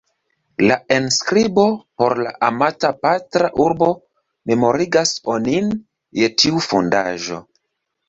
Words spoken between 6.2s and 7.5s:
je tiu fondaĵo.